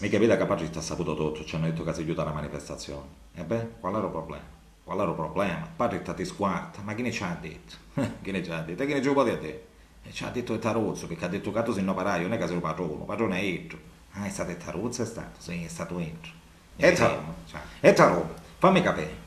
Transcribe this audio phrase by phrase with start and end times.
[0.00, 3.06] Mi capite che Patrick ha saputo tutto, ci hanno detto che si aiuta la manifestazione.
[3.34, 4.44] E beh, qual era il problema?
[4.84, 5.68] Qual era il problema?
[5.74, 7.74] Patrick ti squarta, ma chi ne ci ha detto?
[8.22, 8.84] chi ne ci ha detto?
[8.84, 9.66] E chi ne ci può dire?
[10.04, 12.34] E ci ha detto il Taruzzo, perché ha detto che tu sei un operaio, non
[12.34, 13.78] è che sei un patrono, il patrone è entro.
[14.12, 15.40] Ah, è stato il Taruzzo, è stato?
[15.40, 16.30] Sì, è stato entro.
[16.76, 19.26] E Taruzzo, e Taruzzo, fammi capire.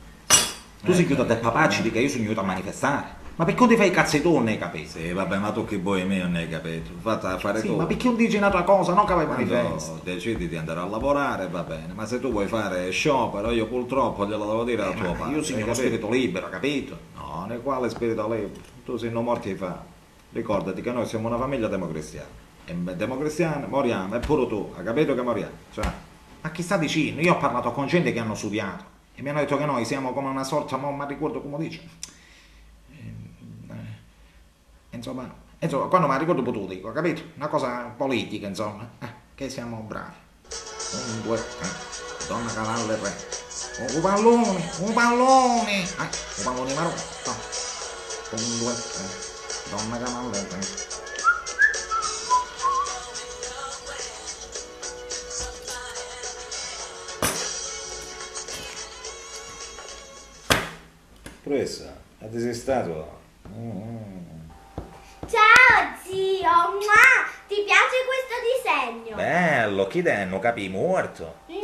[0.82, 3.20] Tu sei chiuso a te papacci che io sono venuto a manifestare.
[3.34, 4.86] Ma perché non ti fai i cazzettoni nei capelli?
[4.86, 6.90] Sì, vabbè, ma tu che vuoi me non hai capito.
[7.00, 7.76] Fatta fare Sì, tu.
[7.76, 9.92] ma perché non dici un'altra cosa, no che vai Ma manifesto?
[9.94, 13.66] no, decidi di andare a lavorare, va bene, ma se tu vuoi fare sciopero, io
[13.66, 15.34] purtroppo glielo devo dire a Eh, tuo ma padre.
[15.36, 16.98] io sono uno spirito libero, capito?
[17.16, 18.50] No, nel quale spirito libero?
[18.84, 19.82] Tu sei non morti fa.
[20.32, 22.28] Ricordati che noi siamo una famiglia democristiana.
[22.66, 25.52] E beh, democristiani moriamo, e pure tu, hai capito che moriamo?
[25.72, 25.90] Cioè,
[26.42, 27.20] Ma chi sta dicendo?
[27.22, 30.12] Io ho parlato con gente che hanno studiato e mi hanno detto che noi siamo
[30.12, 31.80] come una sorta, ma non ricordo come dice.
[34.94, 37.22] Insomma, insomma, quando mi ricordo pure tu dico, capito?
[37.36, 40.14] Una cosa politica, insomma, eh, che siamo bravi.
[40.92, 41.68] Un, due, tre,
[42.28, 43.30] donna cavallo e re.
[43.94, 47.02] Un pallone, un pallone, eh, un pallone marrone.
[48.32, 49.04] Un, due, tre,
[49.70, 50.90] donna cavallo e re.
[61.42, 63.20] Pressa, è desistato.
[63.48, 64.32] Mm.
[65.32, 67.08] Ciao zio, Mua!
[67.48, 68.36] ti piace questo
[68.92, 69.16] disegno?
[69.16, 71.36] Bello, chi denno capì morto?
[71.46, 71.56] No,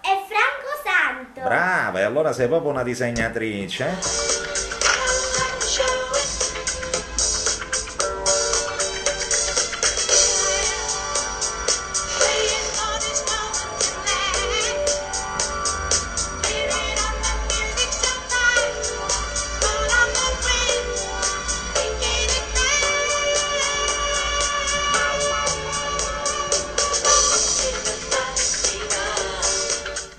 [0.00, 1.40] è Franco Santo.
[1.42, 4.53] Brava, e allora sei proprio una disegnatrice?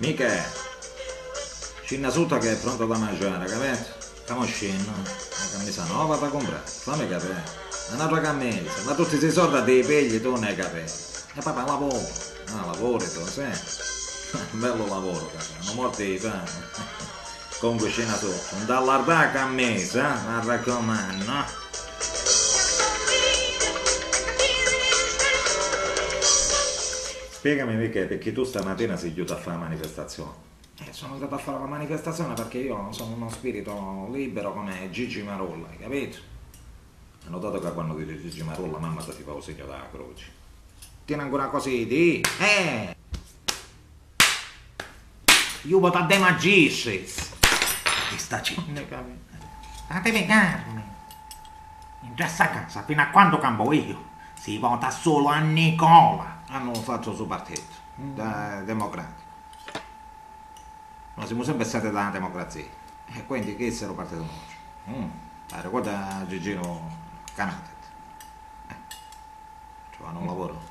[0.05, 0.29] Mica,
[1.83, 3.89] scina sotto che è pronto da mangiare, capito?
[4.21, 7.43] Stiamo scendo, una camisa nuova da comprare, fammi capire.
[7.91, 10.85] Un'altra camisa, ma tutti questi soldi dei pegli tu ne capire.
[11.33, 12.07] E papà lavoro,
[12.51, 13.41] ah lavori tu, sì.
[14.51, 15.65] Bello lavoro, capito?
[15.65, 16.51] Non morti di fame.
[17.57, 21.64] Comunque scena sotto, non dall'arda camisa, ma raccomando, no?
[27.45, 30.31] Spiegami mica perché tu stamattina sei chiuso a fare la manifestazione.
[30.79, 35.21] Eh, sono andato a fare la manifestazione perché io sono uno spirito libero come Gigi
[35.21, 36.17] Marolla, hai capito?
[37.23, 40.25] Hai notato che quando dici Gigi Marolla mamma ti fa un segno della croce.
[41.05, 42.23] Tieni ancora così, di?
[42.39, 42.95] Eh!
[45.65, 47.33] Io voto a De Magistris!
[48.09, 48.63] Che sta capito?
[49.85, 50.83] State vegarmi!
[52.05, 54.03] In questa casa, fino a quando campo io,
[54.33, 56.34] si vota solo a Nicola.
[56.55, 59.23] Hanno fatto il suo partito, da democratico.
[61.15, 62.63] Noi siamo sempre stati dalla democrazia.
[63.07, 64.55] E quindi che se lo partito nostro?
[64.89, 65.09] Mm.
[65.51, 66.89] Eh, ricorda Gigino
[67.33, 67.73] Canatet.
[68.69, 68.75] Eh.
[69.97, 70.61] Trovano un lavoro.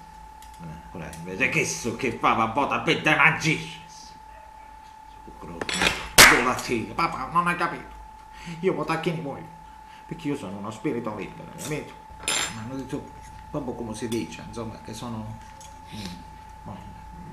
[0.62, 4.14] Eh, invece che so che fa va vota per Magistris.
[5.36, 7.92] Volatillo, papà, non hai capito.
[8.60, 9.48] Io voto a chi ne voglio.
[10.06, 11.92] Perché io sono uno spirito libero, capito?
[12.54, 13.04] Ma hanno detto
[13.50, 15.52] proprio come si dice, insomma, che sono.
[15.94, 16.24] Mm.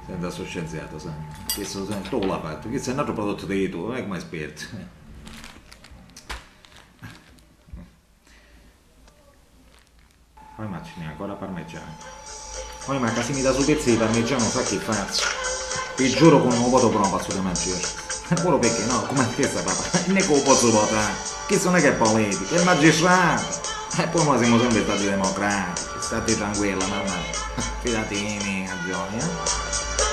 [0.06, 1.14] Senta, sono scienziato, sai.
[1.54, 4.64] Questo tu l'hai fatto, questo è un altro prodotto di tu, non è come esperto.
[10.56, 11.96] Poi ma ce n'è ancora parmigiano.
[12.86, 15.26] Poi ma che mi dà su pezzi di parmigiano sa che faccio.
[15.98, 17.80] Vi giuro che non lo però non faccio da mangiare.
[18.42, 21.14] Quello perché no, come questa papà, è che posso votare.
[21.48, 23.71] Questo non è che è politico, è magistrato.
[23.98, 25.88] E poi noi siamo sempre stati democratici.
[26.00, 27.20] State tranquilla, mamma.
[27.84, 30.11] Me, a gioia.